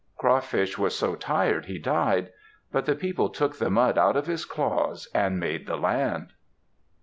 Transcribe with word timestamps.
Crawfish 0.17 0.79
was 0.79 0.97
so 0.97 1.13
tired 1.13 1.65
he 1.67 1.77
died. 1.77 2.31
But 2.71 2.87
the 2.87 2.95
people 2.95 3.29
took 3.29 3.57
the 3.59 3.69
mud 3.69 3.99
out 3.99 4.17
of 4.17 4.25
his 4.25 4.45
claws 4.45 5.07
and 5.13 5.39
made 5.39 5.67
the 5.67 5.77
land. 5.77 6.33